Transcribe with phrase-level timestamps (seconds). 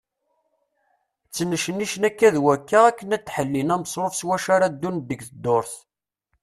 [1.27, 5.73] Ttnecnicen akka d wakka akken ad ḥellin amesruf s wacu ara ddun deg ddurt.